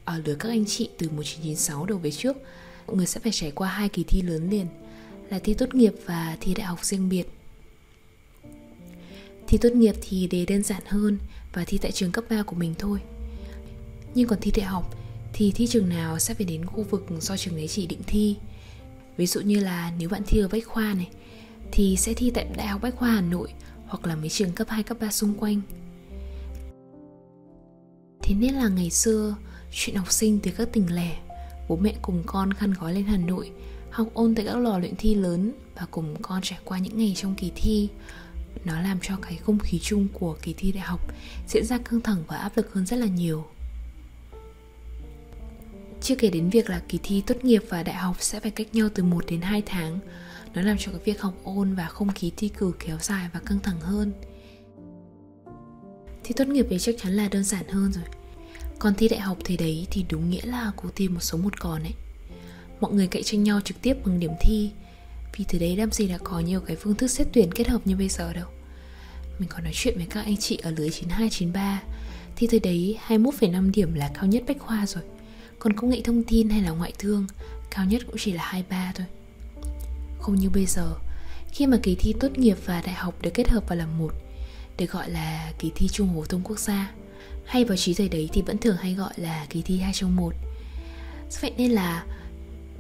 ở 0.05 0.23
lứa 0.25 0.35
các 0.38 0.49
anh 0.49 0.64
chị 0.67 0.90
từ 0.99 1.08
1996 1.08 1.87
đầu 1.87 1.99
về 1.99 2.11
trước 2.11 2.37
mọi 2.87 2.96
người 2.96 3.06
sẽ 3.06 3.20
phải 3.20 3.32
trải 3.32 3.50
qua 3.50 3.69
hai 3.69 3.88
kỳ 3.88 4.05
thi 4.05 4.23
lớn 4.23 4.50
liền 4.50 4.67
là 5.30 5.38
thi 5.38 5.54
tốt 5.54 5.75
nghiệp 5.75 5.94
và 6.06 6.36
thi 6.40 6.54
đại 6.54 6.66
học 6.66 6.84
riêng 6.84 7.08
biệt. 7.08 7.25
Thi 9.46 9.58
tốt 9.58 9.72
nghiệp 9.72 9.94
thì 10.00 10.26
đề 10.26 10.44
đơn 10.46 10.62
giản 10.62 10.82
hơn 10.86 11.19
và 11.52 11.64
thi 11.64 11.78
tại 11.78 11.92
trường 11.92 12.12
cấp 12.12 12.25
3 12.30 12.42
của 12.42 12.56
mình 12.56 12.75
thôi. 12.78 12.98
Nhưng 14.14 14.28
còn 14.28 14.38
thi 14.40 14.50
đại 14.56 14.66
học 14.66 14.94
thì 15.32 15.52
thi 15.54 15.66
trường 15.66 15.88
nào 15.88 16.19
sẽ 16.19 16.34
phải 16.34 16.46
đến 16.46 16.66
khu 16.66 16.82
vực 16.82 17.06
do 17.20 17.36
trường 17.36 17.56
đấy 17.56 17.69
chỉ 17.69 17.86
định 17.86 18.02
thi. 18.06 18.36
Ví 19.16 19.26
dụ 19.26 19.40
như 19.40 19.60
là 19.60 19.92
nếu 19.98 20.08
bạn 20.08 20.22
thi 20.26 20.40
ở 20.40 20.48
bách 20.48 20.66
khoa 20.66 20.94
này 20.94 21.08
thì 21.72 21.96
sẽ 21.96 22.14
thi 22.14 22.30
tại 22.34 22.46
đại 22.56 22.66
học 22.66 22.82
bách 22.82 22.96
khoa 22.96 23.10
hà 23.10 23.20
nội 23.20 23.52
hoặc 23.86 24.06
là 24.06 24.16
mấy 24.16 24.28
trường 24.28 24.52
cấp 24.52 24.69
2, 24.70 24.82
cấp 24.82 24.96
3 25.00 25.10
xung 25.10 25.34
quanh. 25.34 25.60
Thế 28.22 28.34
nên 28.34 28.54
là 28.54 28.69
ngày 28.69 28.90
xưa 28.90 29.36
chuyện 29.72 29.96
học 29.96 30.12
sinh 30.12 30.38
từ 30.42 30.50
các 30.50 30.69
tỉnh 30.72 30.94
lẻ 30.94 31.19
bố 31.69 31.76
mẹ 31.76 31.94
cùng 32.02 32.22
con 32.26 32.52
khăn 32.52 32.75
gói 32.80 32.94
lên 32.94 33.04
hà 33.04 33.16
nội 33.16 33.50
học 33.90 34.08
ôn 34.14 34.35
tại 34.35 34.44
các 34.44 34.56
lò 34.56 34.79
luyện 34.79 34.94
thi 34.99 35.14
lớn 35.14 35.52
và 35.75 35.87
cùng 35.90 36.23
con 36.23 36.40
trải 36.43 36.58
qua 36.64 36.79
những 36.79 36.99
ngày 36.99 37.12
trong 37.17 37.35
kỳ 37.35 37.52
thi. 37.56 37.88
Nó 38.64 38.81
làm 38.81 38.99
cho 39.02 39.17
cái 39.23 39.37
không 39.37 39.58
khí 39.58 39.79
chung 39.82 40.08
của 40.12 40.37
kỳ 40.43 40.55
thi 40.58 40.73
đại 40.73 40.85
học 40.85 41.00
diễn 41.49 41.64
ra 41.64 41.79
căng 41.79 42.00
thẳng 42.00 42.25
và 42.26 42.37
áp 42.37 42.56
lực 42.56 42.75
hơn 42.75 42.87
rất 42.87 42.96
là 42.96 43.06
nhiều. 43.06 43.44
Chưa 46.00 46.14
kể 46.17 46.31
đến 46.31 46.50
việc 46.50 46.70
là 46.70 46.82
kỳ 46.88 46.99
thi 47.02 47.23
tốt 47.26 47.44
nghiệp 47.44 47.62
và 47.69 47.82
đại 47.82 47.96
học 47.96 48.17
sẽ 48.20 48.40
phải 48.40 48.50
cách 48.50 48.75
nhau 48.75 48.88
từ 48.94 49.02
1 49.02 49.25
đến 49.29 49.40
2 49.40 49.62
tháng, 49.67 49.99
Nó 50.55 50.62
làm 50.62 50.79
cho 50.79 50.93
cái 50.93 51.00
việc 51.05 51.20
học 51.20 51.35
ôn 51.44 51.75
và 51.75 51.87
không 51.87 52.12
khí 52.12 52.32
thi 52.37 52.49
cử 52.49 52.73
kéo 52.79 52.99
dài 53.00 53.29
và 53.32 53.40
căng 53.40 53.58
thẳng 53.61 53.81
hơn. 53.81 54.12
Thi 56.25 56.35
tốt 56.37 56.49
nghiệp 56.49 56.66
thì 56.71 56.78
chắc 56.78 56.95
chắn 56.99 57.12
là 57.12 57.28
đơn 57.28 57.45
giản 57.45 57.68
hơn 57.68 57.92
rồi. 57.92 58.04
Còn 58.78 58.95
thi 58.95 59.09
đại 59.09 59.21
học 59.21 59.38
thì 59.45 59.57
đấy, 59.57 59.87
thì 59.90 60.04
đúng 60.11 60.30
nghĩa 60.30 60.47
là 60.47 60.73
cuộc 60.76 60.88
thi 60.97 61.09
một 61.09 61.21
số 61.21 61.38
một 61.38 61.61
còn 61.61 61.83
ấy. 61.83 61.95
Mọi 62.80 62.92
người 62.92 63.06
cạnh 63.06 63.23
tranh 63.23 63.42
nhau 63.42 63.61
trực 63.64 63.82
tiếp 63.82 63.97
bằng 64.06 64.20
điểm 64.20 64.32
thi. 64.40 64.70
Vì 65.37 65.44
từ 65.49 65.58
đấy 65.58 65.76
làm 65.76 65.92
gì 65.92 66.08
đã 66.08 66.18
có 66.25 66.40
nhiều 66.40 66.61
cái 66.61 66.76
phương 66.76 66.94
thức 66.94 67.08
xét 67.08 67.26
tuyển 67.32 67.52
kết 67.54 67.68
hợp 67.68 67.80
như 67.85 67.97
bây 67.97 68.08
giờ 68.08 68.32
đâu. 68.32 68.47
Mình 69.38 69.49
còn 69.49 69.64
nói 69.64 69.73
chuyện 69.75 69.97
với 69.97 70.06
các 70.11 70.25
anh 70.25 70.37
chị 70.37 70.58
ở 70.62 70.70
lưới 70.70 70.90
9293 70.90 71.82
Thì 72.37 72.47
thời 72.47 72.61
đấy 72.61 72.99
21,5 73.08 73.70
điểm 73.70 73.94
là 73.94 74.11
cao 74.14 74.26
nhất 74.26 74.42
bách 74.49 74.58
khoa 74.58 74.87
rồi. 74.87 75.02
Còn 75.58 75.73
công 75.73 75.90
nghệ 75.90 76.00
thông 76.04 76.23
tin 76.23 76.49
hay 76.49 76.62
là 76.62 76.70
ngoại 76.70 76.92
thương 76.99 77.26
cao 77.70 77.85
nhất 77.85 78.02
cũng 78.06 78.16
chỉ 78.18 78.32
là 78.32 78.42
23 78.42 78.92
thôi. 78.94 79.06
Không 80.20 80.35
như 80.35 80.50
bây 80.50 80.66
giờ 80.66 80.94
khi 81.52 81.66
mà 81.66 81.78
kỳ 81.82 81.94
thi 81.94 82.14
tốt 82.20 82.38
nghiệp 82.38 82.56
và 82.64 82.82
đại 82.87 82.94
học 82.94 83.23
được 83.23 83.30
kết 83.35 83.49
hợp 83.49 83.68
vào 83.68 83.78
làm 83.78 83.99
một 83.99 84.12
được 84.78 84.90
gọi 84.90 85.11
là 85.11 85.52
kỳ 85.58 85.73
thi 85.75 85.88
trung 85.88 86.08
học 86.08 86.16
phổ 86.16 86.25
thông 86.25 86.42
quốc 86.44 86.58
gia 86.58 86.92
hay 87.47 87.64
vào 87.64 87.76
trí 87.76 87.94
thời 87.94 88.08
đấy 88.08 88.28
thì 88.32 88.42
vẫn 88.42 88.58
thường 88.58 88.76
hay 88.76 88.94
gọi 88.94 89.12
là 89.16 89.47
kỳ 89.50 89.62
thi 89.62 89.78
hai 89.78 89.92
trong 89.94 90.16
một. 90.16 90.35
Vậy 91.40 91.52
nên 91.56 91.70
là 91.70 92.04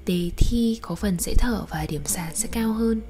đề 0.08 0.30
thi 0.36 0.78
có 0.82 0.94
phần 0.94 1.16
dễ 1.18 1.34
thở 1.38 1.64
và 1.70 1.86
điểm 1.88 2.04
sàn 2.04 2.34
sẽ 2.34 2.48
cao 2.52 2.72
hơn. 2.72 3.00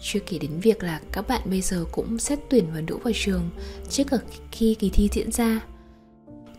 Chưa 0.00 0.20
kể 0.20 0.38
đến 0.38 0.60
việc 0.60 0.82
là 0.82 1.00
các 1.12 1.28
bạn 1.28 1.42
bây 1.44 1.60
giờ 1.60 1.84
cũng 1.92 2.18
xét 2.18 2.38
tuyển 2.50 2.66
và 2.74 2.80
đỗ 2.80 2.98
vào 2.98 3.12
trường 3.16 3.50
trước 3.90 4.04
cả 4.10 4.16
khi 4.52 4.74
kỳ 4.74 4.90
thi 4.90 5.08
diễn 5.12 5.32
ra. 5.32 5.60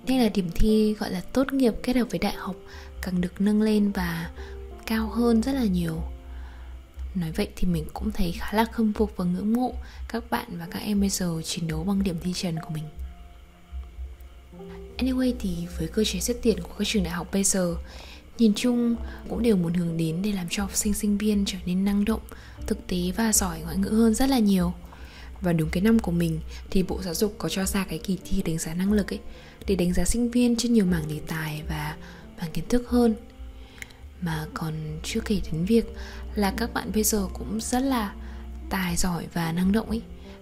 Nên 0.06 0.22
là 0.22 0.30
điểm 0.30 0.50
thi 0.56 0.96
gọi 1.00 1.12
là 1.12 1.22
tốt 1.34 1.54
nghiệp 1.54 1.74
kết 1.84 1.96
hợp 1.96 2.06
với 2.10 2.20
đại 2.20 2.34
học, 2.34 2.56
càng 3.02 3.22
được 3.22 3.42
nâng 3.42 3.62
lên 3.62 3.92
và 3.92 4.32
cao 4.86 5.10
hơn 5.10 5.42
rất 5.42 5.52
là 5.52 5.64
nhiều. 5.64 6.02
Nói 7.16 7.32
vậy 7.32 7.48
thì 7.56 7.68
mình 7.68 7.86
cũng 7.94 8.12
thấy 8.12 8.32
khá 8.32 8.54
là 8.54 8.66
khâm 8.66 8.94
phục 8.94 9.14
và 9.16 9.26
ngưỡng 9.26 9.54
mộ 9.54 9.74
các 10.10 10.32
bạn 10.32 10.48
và 10.60 10.68
các 10.72 10.80
em 10.80 11.00
bây 11.00 11.10
giờ 11.10 11.42
chiến 11.46 11.68
đấu 11.68 11.84
bằng 11.84 12.04
điểm 12.04 12.16
thi 12.22 12.34
trần 12.34 12.56
của 12.62 12.70
mình. 12.70 12.84
Anyway 14.98 15.34
thì 15.40 15.68
với 15.78 15.88
cơ 15.88 16.04
chế 16.04 16.20
xét 16.20 16.38
tuyển 16.44 16.60
của 16.64 16.74
các 16.78 16.88
trường 16.88 17.04
đại 17.04 17.14
học 17.14 17.28
bây 17.32 17.44
giờ 17.44 17.76
Nhìn 18.40 18.54
chung 18.56 18.96
cũng 19.30 19.44
đều 19.44 19.56
muốn 19.56 19.74
hướng 19.74 19.98
đến 19.98 20.22
để 20.22 20.32
làm 20.32 20.48
cho 20.50 20.64
học 20.64 20.76
sinh 20.76 20.94
sinh 20.94 21.18
viên 21.18 21.44
trở 21.46 21.58
nên 21.66 21.86
năng 21.86 22.06
động, 22.06 22.22
thực 22.68 22.88
tế 22.88 22.98
và 23.18 23.34
giỏi 23.34 23.62
ngoại 23.62 23.78
ngữ 23.78 23.90
hơn 23.90 24.14
rất 24.14 24.30
là 24.30 24.40
nhiều. 24.40 24.74
Và 25.42 25.54
đúng 25.54 25.70
cái 25.70 25.84
năm 25.84 26.00
của 26.00 26.12
mình 26.12 26.40
thì 26.70 26.84
Bộ 26.84 27.02
Giáo 27.02 27.14
dục 27.14 27.36
có 27.38 27.50
cho 27.50 27.66
ra 27.66 27.86
cái 27.90 28.00
kỳ 28.00 28.18
thi 28.26 28.42
đánh 28.42 28.58
giá 28.58 28.74
năng 28.74 28.94
lực 28.94 29.14
ấy 29.14 29.20
để 29.68 29.76
đánh 29.76 29.94
giá 29.94 30.06
sinh 30.06 30.32
viên 30.32 30.56
trên 30.56 30.74
nhiều 30.74 30.86
mảng 30.86 31.08
đề 31.08 31.20
tài 31.28 31.62
và 31.70 31.96
mảng 32.38 32.52
kiến 32.52 32.66
thức 32.70 32.90
hơn. 32.90 33.16
Mà 34.22 34.46
còn 34.54 34.74
chưa 35.04 35.20
kể 35.20 35.42
đến 35.52 35.66
việc 35.66 35.86
là 36.36 36.54
các 36.58 36.74
bạn 36.74 36.92
bây 36.94 37.04
giờ 37.04 37.28
cũng 37.34 37.60
rất 37.62 37.80
là 37.80 38.14
tài 38.70 38.96
giỏi 38.96 39.28
và 39.34 39.52
năng 39.52 39.72
động 39.72 39.90
ấy. 39.90 40.02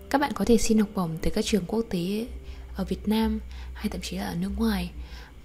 Các 0.10 0.22
bạn 0.22 0.32
có 0.36 0.46
thể 0.46 0.58
xin 0.58 0.78
học 0.78 0.90
bổng 0.96 1.18
từ 1.22 1.30
các 1.30 1.46
trường 1.46 1.66
quốc 1.68 1.86
tế 1.90 2.28
ở 2.76 2.84
Việt 2.84 3.08
Nam 3.08 3.40
hay 3.74 3.90
thậm 3.90 4.02
chí 4.02 4.18
là 4.18 4.26
ở 4.26 4.36
nước 4.36 4.52
ngoài 4.58 4.92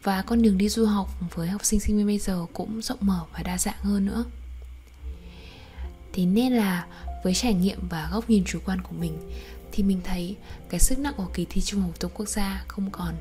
và 0.02 0.22
con 0.22 0.42
đường 0.42 0.58
đi 0.58 0.68
du 0.68 0.86
học 0.86 1.08
với 1.34 1.48
học 1.48 1.64
sinh 1.64 1.80
sinh 1.80 1.96
viên 1.96 2.06
bây 2.06 2.18
giờ 2.18 2.46
cũng 2.52 2.82
rộng 2.82 2.98
mở 3.00 3.24
và 3.32 3.42
đa 3.42 3.58
dạng 3.58 3.78
hơn 3.80 4.06
nữa. 4.06 4.24
Thế 6.12 6.26
nên 6.26 6.52
là 6.52 6.86
với 7.24 7.34
trải 7.34 7.54
nghiệm 7.54 7.88
và 7.88 8.08
góc 8.12 8.30
nhìn 8.30 8.44
chủ 8.46 8.58
quan 8.64 8.80
của 8.80 8.94
mình, 8.98 9.18
thì 9.72 9.82
mình 9.82 10.00
thấy 10.04 10.36
cái 10.68 10.80
sức 10.80 10.98
nặng 10.98 11.14
của 11.16 11.28
kỳ 11.34 11.46
thi 11.50 11.60
trung 11.60 11.80
học 11.80 11.90
phổ 12.00 12.08
quốc 12.14 12.28
gia 12.28 12.64
không 12.68 12.90
còn 12.90 13.14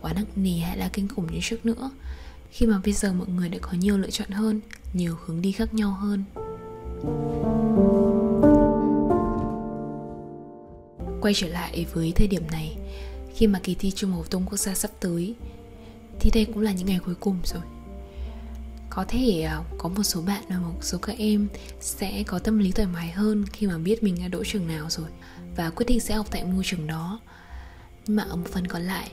quá 0.00 0.12
nặng 0.12 0.24
nề 0.36 0.58
hay 0.58 0.76
là 0.76 0.90
kinh 0.92 1.08
khủng 1.08 1.32
như 1.32 1.38
trước 1.42 1.66
nữa. 1.66 1.90
Khi 2.50 2.66
mà 2.66 2.80
bây 2.84 2.92
giờ 2.92 3.12
mọi 3.12 3.28
người 3.28 3.48
đã 3.48 3.58
có 3.62 3.72
nhiều 3.72 3.98
lựa 3.98 4.10
chọn 4.10 4.30
hơn, 4.30 4.60
nhiều 4.92 5.16
hướng 5.26 5.42
đi 5.42 5.52
khác 5.52 5.74
nhau 5.74 5.90
hơn. 5.90 6.24
Quay 11.20 11.34
trở 11.34 11.48
lại 11.48 11.86
với 11.92 12.12
thời 12.16 12.26
điểm 12.26 12.42
này, 12.52 12.76
khi 13.34 13.46
mà 13.46 13.60
kỳ 13.62 13.74
thi 13.74 13.90
trung 13.90 14.10
học 14.10 14.24
phổ 14.24 14.30
thông 14.30 14.46
quốc 14.46 14.58
gia 14.58 14.74
sắp 14.74 14.90
tới 15.00 15.34
thì 16.20 16.30
đây 16.30 16.44
cũng 16.44 16.62
là 16.62 16.72
những 16.72 16.86
ngày 16.86 17.00
cuối 17.04 17.14
cùng 17.14 17.38
rồi 17.44 17.62
có 18.90 19.04
thể 19.08 19.42
à, 19.42 19.62
có 19.78 19.88
một 19.88 20.02
số 20.02 20.20
bạn 20.20 20.44
và 20.48 20.56
một 20.56 20.78
số 20.80 20.98
các 20.98 21.18
em 21.18 21.48
sẽ 21.80 22.22
có 22.26 22.38
tâm 22.38 22.58
lý 22.58 22.72
thoải 22.72 22.88
mái 22.88 23.10
hơn 23.10 23.44
khi 23.52 23.66
mà 23.66 23.78
biết 23.78 24.02
mình 24.02 24.16
đã 24.20 24.28
đỗ 24.28 24.44
trường 24.44 24.68
nào 24.68 24.90
rồi 24.90 25.08
và 25.56 25.70
quyết 25.70 25.86
định 25.86 26.00
sẽ 26.00 26.14
học 26.14 26.26
tại 26.30 26.44
môi 26.44 26.64
trường 26.66 26.86
đó 26.86 27.20
nhưng 28.06 28.16
mà 28.16 28.22
ở 28.22 28.36
một 28.36 28.46
phần 28.52 28.66
còn 28.66 28.82
lại 28.82 29.10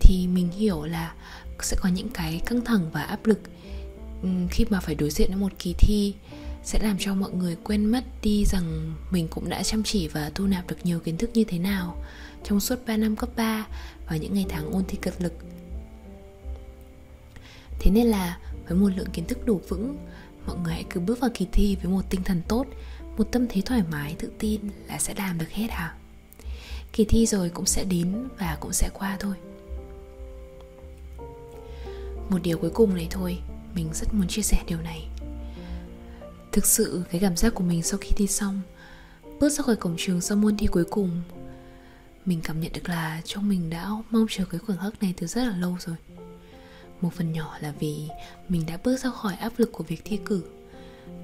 thì 0.00 0.26
mình 0.26 0.50
hiểu 0.50 0.84
là 0.84 1.14
sẽ 1.62 1.76
có 1.80 1.88
những 1.88 2.08
cái 2.08 2.40
căng 2.46 2.64
thẳng 2.64 2.90
và 2.92 3.02
áp 3.02 3.26
lực 3.26 3.40
khi 4.50 4.64
mà 4.70 4.80
phải 4.80 4.94
đối 4.94 5.10
diện 5.10 5.28
với 5.28 5.40
một 5.40 5.52
kỳ 5.58 5.74
thi 5.78 6.14
sẽ 6.64 6.78
làm 6.82 6.96
cho 6.98 7.14
mọi 7.14 7.30
người 7.32 7.56
quên 7.64 7.86
mất 7.86 8.04
đi 8.22 8.44
rằng 8.44 8.94
mình 9.10 9.28
cũng 9.28 9.48
đã 9.48 9.62
chăm 9.62 9.82
chỉ 9.82 10.08
và 10.08 10.30
thu 10.34 10.46
nạp 10.46 10.66
được 10.66 10.76
nhiều 10.84 11.00
kiến 11.00 11.16
thức 11.16 11.30
như 11.34 11.44
thế 11.44 11.58
nào 11.58 12.04
trong 12.44 12.60
suốt 12.60 12.86
3 12.86 12.96
năm 12.96 13.16
cấp 13.16 13.28
3 13.36 13.66
và 14.08 14.16
những 14.16 14.34
ngày 14.34 14.46
tháng 14.48 14.70
ôn 14.72 14.84
thi 14.88 14.98
cật 15.02 15.22
lực. 15.22 15.32
Thế 17.78 17.90
nên 17.90 18.06
là 18.06 18.38
với 18.68 18.78
một 18.78 18.88
lượng 18.96 19.10
kiến 19.12 19.24
thức 19.26 19.46
đủ 19.46 19.60
vững, 19.68 19.96
mọi 20.46 20.56
người 20.56 20.72
hãy 20.72 20.84
cứ 20.90 21.00
bước 21.00 21.20
vào 21.20 21.30
kỳ 21.34 21.46
thi 21.52 21.76
với 21.82 21.92
một 21.92 22.02
tinh 22.10 22.22
thần 22.24 22.42
tốt, 22.48 22.66
một 23.16 23.24
tâm 23.32 23.46
thế 23.48 23.60
thoải 23.60 23.82
mái, 23.90 24.16
tự 24.18 24.30
tin 24.38 24.60
là 24.86 24.98
sẽ 24.98 25.14
làm 25.14 25.38
được 25.38 25.50
hết 25.50 25.70
hả? 25.70 25.94
Kỳ 26.92 27.04
thi 27.04 27.26
rồi 27.26 27.48
cũng 27.48 27.66
sẽ 27.66 27.84
đến 27.84 28.28
và 28.38 28.56
cũng 28.60 28.72
sẽ 28.72 28.90
qua 28.94 29.16
thôi. 29.20 29.34
Một 32.30 32.38
điều 32.42 32.58
cuối 32.58 32.70
cùng 32.70 32.94
này 32.94 33.06
thôi, 33.10 33.38
mình 33.74 33.88
rất 33.92 34.14
muốn 34.14 34.28
chia 34.28 34.42
sẻ 34.42 34.62
điều 34.66 34.78
này 34.80 35.08
Thực 36.52 36.66
sự 36.66 37.04
cái 37.10 37.20
cảm 37.20 37.36
giác 37.36 37.54
của 37.54 37.64
mình 37.64 37.82
sau 37.82 37.98
khi 38.00 38.10
thi 38.16 38.26
xong 38.26 38.60
Bước 39.40 39.48
ra 39.48 39.62
khỏi 39.62 39.76
cổng 39.76 39.94
trường 39.98 40.20
sau 40.20 40.36
môn 40.36 40.56
thi 40.56 40.66
cuối 40.66 40.84
cùng 40.84 41.22
Mình 42.26 42.40
cảm 42.44 42.60
nhận 42.60 42.72
được 42.72 42.88
là 42.88 43.20
trong 43.24 43.48
mình 43.48 43.70
đã 43.70 43.88
mong 44.10 44.26
chờ 44.30 44.44
cái 44.44 44.58
khoảnh 44.58 44.78
khắc 44.78 45.02
này 45.02 45.14
từ 45.16 45.26
rất 45.26 45.44
là 45.44 45.56
lâu 45.56 45.76
rồi 45.80 45.96
một 47.04 47.12
phần 47.12 47.32
nhỏ 47.32 47.58
là 47.60 47.72
vì 47.80 48.08
mình 48.48 48.66
đã 48.66 48.78
bước 48.84 48.96
ra 48.96 49.10
khỏi 49.10 49.34
áp 49.34 49.52
lực 49.56 49.72
của 49.72 49.84
việc 49.84 50.02
thi 50.04 50.18
cử. 50.24 50.44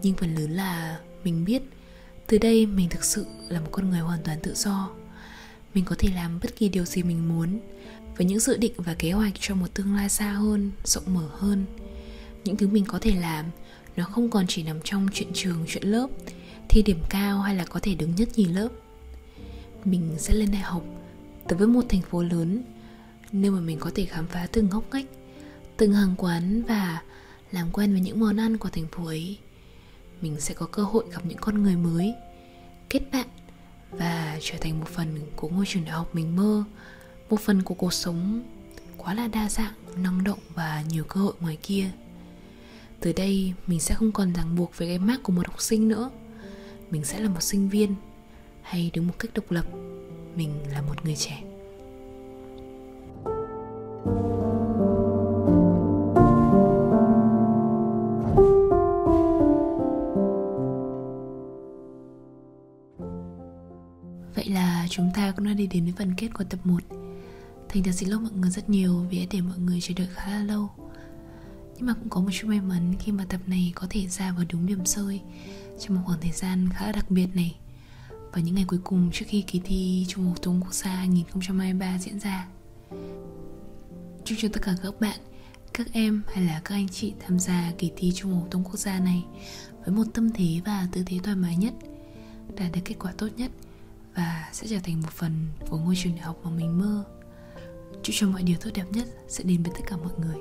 Nhưng 0.03 0.15
phần 0.15 0.35
lớn 0.35 0.51
là 0.51 0.99
mình 1.25 1.45
biết 1.45 1.63
Từ 2.27 2.39
đây 2.39 2.67
mình 2.67 2.89
thực 2.89 3.05
sự 3.05 3.27
là 3.49 3.61
một 3.61 3.69
con 3.71 3.91
người 3.91 4.01
hoàn 4.01 4.23
toàn 4.25 4.39
tự 4.43 4.55
do. 4.55 4.91
Mình 5.75 5.85
có 5.85 5.97
thể 5.99 6.09
làm 6.15 6.41
bất 6.43 6.57
kỳ 6.57 6.69
điều 6.69 6.85
gì 6.85 7.03
mình 7.03 7.29
muốn 7.29 7.61
Với 8.17 8.27
những 8.27 8.41
dự 8.41 8.57
định 8.57 8.73
và 8.77 8.95
kế 8.95 9.13
hoạch 9.13 9.33
cho 9.41 9.55
một 9.55 9.67
tương 9.75 9.95
lai 9.95 10.09
xa 10.09 10.33
hơn, 10.33 10.71
rộng 10.85 11.15
mở 11.15 11.29
hơn. 11.33 11.65
Những 12.45 12.57
thứ 12.57 12.69
mình 12.69 12.85
có 12.85 12.99
thể 12.99 13.15
làm 13.15 13.45
nó 13.97 14.05
không 14.05 14.31
còn 14.31 14.45
chỉ 14.49 14.63
nằm 14.63 14.81
trong 14.85 15.09
chuyện 15.13 15.31
trường 15.35 15.65
chuyện 15.69 15.85
lớp 15.85 16.09
thi 16.69 16.83
điểm 16.83 16.99
cao 17.11 17.41
hay 17.41 17.55
là 17.55 17.65
có 17.65 17.81
thể 17.83 17.95
đứng 17.95 18.15
nhất 18.15 18.29
nhì 18.37 18.45
lớp. 18.45 18.69
Mình 19.85 20.15
sẽ 20.19 20.35
lên 20.35 20.51
đại 20.53 20.63
học 20.63 20.83
tới 21.49 21.59
với 21.59 21.69
một 21.69 21.85
thành 21.89 22.03
phố 22.03 22.23
lớn 22.23 22.63
nơi 23.33 23.51
mà 23.51 23.61
mình 23.61 23.79
có 23.79 23.91
thể 23.95 24.05
khám 24.05 24.27
phá 24.27 24.47
từng 24.53 24.69
ngóc 24.69 24.85
ngách 24.93 25.07
từng 25.81 25.93
hàng 25.93 26.15
quán 26.19 26.63
và 26.63 27.03
làm 27.53 27.71
quen 27.73 27.93
với 27.93 28.01
những 28.01 28.21
món 28.21 28.37
ăn 28.37 28.57
của 28.57 28.69
thành 28.69 28.87
phố 28.87 29.07
ấy, 29.07 29.39
mình 30.21 30.41
sẽ 30.41 30.55
có 30.55 30.67
cơ 30.67 30.83
hội 30.83 31.05
gặp 31.13 31.27
những 31.27 31.39
con 31.39 31.63
người 31.63 31.77
mới, 31.77 32.15
kết 32.91 33.01
bạn 33.13 33.27
và 33.91 34.39
trở 34.43 34.55
thành 34.61 34.81
một 34.81 34.89
phần 34.89 35.21
của 35.37 35.49
ngôi 35.49 35.65
trường 35.69 35.85
đại 35.85 35.93
học 35.93 36.15
mình 36.15 36.37
mơ, 36.37 36.65
một 37.31 37.41
phần 37.41 37.63
của 37.63 37.75
cuộc 37.75 37.93
sống 37.93 38.43
quá 38.97 39.15
là 39.15 39.29
đa 39.29 39.49
dạng, 39.49 39.73
năng 39.97 40.25
động 40.25 40.39
và 40.55 40.85
nhiều 40.89 41.05
cơ 41.05 41.21
hội 41.21 41.35
ngoài 41.41 41.59
kia. 41.63 41.91
Từ 43.01 43.13
đây, 43.13 43.53
mình 43.67 43.81
sẽ 43.81 43.95
không 43.95 44.13
còn 44.13 44.33
ràng 44.33 44.57
buộc 44.57 44.79
với 44.79 44.89
cái 44.89 44.99
mác 44.99 45.23
của 45.23 45.33
một 45.33 45.47
học 45.47 45.61
sinh 45.61 45.89
nữa. 45.89 46.11
Mình 46.91 47.05
sẽ 47.05 47.21
là 47.21 47.29
một 47.29 47.43
sinh 47.43 47.69
viên 47.69 47.95
hay 48.63 48.91
đứng 48.95 49.07
một 49.07 49.15
cách 49.19 49.31
độc 49.35 49.51
lập. 49.51 49.65
Mình 50.37 50.55
là 50.73 50.83
một 50.83 51.05
người 51.05 51.17
trẻ. 51.17 51.50
Chúng 64.91 65.11
ta 65.15 65.33
cũng 65.37 65.47
đã 65.47 65.53
đi 65.53 65.67
đến 65.67 65.85
với 65.85 65.95
phần 65.99 66.15
kết 66.17 66.29
của 66.35 66.45
tập 66.45 66.61
1 66.65 66.83
Thành 67.69 67.83
thật 67.83 67.93
xin 67.93 68.09
lỗi 68.09 68.21
mọi 68.21 68.33
người 68.33 68.51
rất 68.51 68.71
nhiều 68.71 69.07
vì 69.11 69.19
đã 69.19 69.27
để 69.31 69.41
mọi 69.41 69.59
người 69.59 69.81
chờ 69.81 69.95
đợi 69.97 70.09
khá 70.15 70.31
là 70.31 70.43
lâu. 70.43 70.71
Nhưng 71.77 71.87
mà 71.87 71.95
cũng 71.95 72.09
có 72.09 72.21
một 72.21 72.31
chút 72.33 72.49
may 72.49 72.61
mắn 72.61 72.95
khi 73.01 73.13
mà 73.13 73.25
tập 73.29 73.41
này 73.47 73.73
có 73.75 73.87
thể 73.91 74.07
ra 74.07 74.33
vào 74.33 74.45
đúng 74.53 74.67
điểm 74.67 74.87
sơi 74.87 75.21
trong 75.81 75.97
một 75.97 76.03
khoảng 76.07 76.21
thời 76.21 76.33
gian 76.33 76.69
khá 76.73 76.87
là 76.87 76.93
đặc 76.93 77.11
biệt 77.11 77.27
này. 77.35 77.57
Và 78.33 78.41
những 78.41 78.55
ngày 78.55 78.65
cuối 78.69 78.79
cùng 78.85 79.11
trước 79.13 79.25
khi 79.29 79.43
kỳ 79.43 79.61
thi 79.65 80.05
Trung 80.09 80.25
học 80.25 80.37
phổ 80.37 80.43
thông 80.43 80.61
quốc 80.61 80.75
gia 80.75 80.91
2023 80.91 81.99
diễn 81.99 82.19
ra. 82.21 82.49
Chúc 84.25 84.39
cho 84.41 84.49
tất 84.53 84.63
cả 84.63 84.75
các 84.83 85.01
bạn, 85.01 85.21
các 85.73 85.87
em 85.93 86.23
hay 86.35 86.45
là 86.45 86.61
các 86.65 86.75
anh 86.75 86.89
chị 86.89 87.13
tham 87.27 87.39
gia 87.39 87.73
kỳ 87.79 87.91
thi 87.97 88.13
Trung 88.15 88.33
học 88.33 88.43
phổ 88.43 88.49
thông 88.51 88.65
quốc 88.65 88.77
gia 88.77 89.01
này 89.01 89.25
với 89.85 89.95
một 89.95 90.05
tâm 90.15 90.31
thế 90.33 90.61
và 90.65 90.89
tư 90.93 91.03
thế 91.07 91.19
thoải 91.23 91.37
mái 91.37 91.57
nhất, 91.57 91.75
đạt 92.57 92.73
được 92.73 92.81
kết 92.85 92.95
quả 92.99 93.13
tốt 93.19 93.29
nhất 93.37 93.51
và 94.15 94.49
sẽ 94.53 94.67
trở 94.71 94.79
thành 94.85 95.01
một 95.01 95.11
phần 95.11 95.47
của 95.69 95.79
ngôi 95.79 95.95
trường 95.97 96.15
đại 96.15 96.23
học 96.25 96.37
mà 96.45 96.51
mình 96.51 96.79
mơ. 96.79 97.05
Chúc 98.03 98.17
cho 98.19 98.29
mọi 98.29 98.43
điều 98.43 98.57
tốt 98.61 98.71
đẹp 98.75 98.87
nhất 98.91 99.09
sẽ 99.29 99.45
đến 99.45 99.63
với 99.63 99.73
tất 99.75 99.83
cả 99.87 99.97
mọi 99.97 100.13
người. 100.19 100.37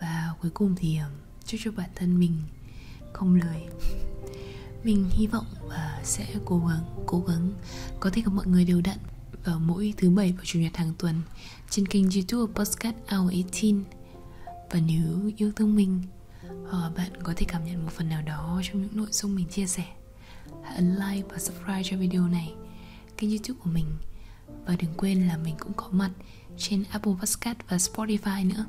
và 0.00 0.34
cuối 0.42 0.50
cùng 0.50 0.74
thì 0.76 0.98
um, 0.98 1.10
chúc 1.44 1.60
cho 1.64 1.70
bản 1.76 1.90
thân 1.94 2.18
mình 2.18 2.36
không 3.12 3.34
lười 3.34 3.66
mình 4.84 5.08
hy 5.10 5.26
vọng 5.26 5.46
và 5.68 6.00
sẽ 6.04 6.26
cố 6.44 6.58
gắng 6.68 6.84
cố 7.06 7.20
gắng 7.28 7.52
có 8.00 8.10
thể 8.12 8.22
gặp 8.22 8.32
mọi 8.32 8.46
người 8.46 8.64
đều 8.64 8.80
đặn 8.80 8.98
vào 9.44 9.58
mỗi 9.58 9.94
thứ 9.96 10.10
bảy 10.10 10.34
và 10.38 10.44
chủ 10.44 10.58
nhật 10.58 10.76
hàng 10.76 10.92
tuần 10.98 11.22
trên 11.70 11.86
kênh 11.86 12.10
youtube 12.10 12.52
podcast 12.54 12.96
Hour 13.08 13.32
18 13.32 13.84
và 14.70 14.80
nếu 14.86 15.30
yêu 15.36 15.52
thương 15.56 15.74
mình 15.74 16.02
hoặc 16.70 16.92
bạn 16.96 17.22
có 17.22 17.32
thể 17.36 17.46
cảm 17.48 17.64
nhận 17.64 17.84
một 17.84 17.92
phần 17.92 18.08
nào 18.08 18.22
đó 18.22 18.60
trong 18.64 18.82
những 18.82 18.96
nội 18.96 19.06
dung 19.10 19.34
mình 19.34 19.48
chia 19.48 19.66
sẻ. 19.66 19.84
Hãy 20.62 20.76
ấn 20.76 20.94
like 20.94 21.28
và 21.28 21.38
subscribe 21.38 21.82
cho 21.84 21.96
video 21.96 22.28
này, 22.28 22.54
kênh 23.16 23.30
youtube 23.30 23.60
của 23.64 23.70
mình. 23.70 23.86
Và 24.66 24.76
đừng 24.78 24.94
quên 24.96 25.26
là 25.26 25.36
mình 25.36 25.54
cũng 25.58 25.72
có 25.72 25.88
mặt 25.90 26.10
trên 26.56 26.84
Apple 26.90 27.12
Podcast 27.20 27.58
và 27.68 27.76
Spotify 27.76 28.48
nữa. 28.48 28.66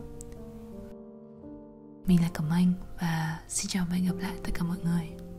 Mình 2.06 2.22
là 2.22 2.30
Cẩm 2.34 2.50
Anh 2.50 2.74
và 3.02 3.40
xin 3.48 3.68
chào 3.68 3.86
và 3.90 3.96
hẹn 3.96 4.06
gặp 4.06 4.16
lại 4.20 4.34
tất 4.44 4.52
cả 4.54 4.64
mọi 4.64 4.78
người. 4.84 5.33